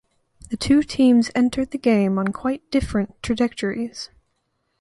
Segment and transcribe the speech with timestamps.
[0.49, 4.09] The two teams entered the game on quite different trajectories.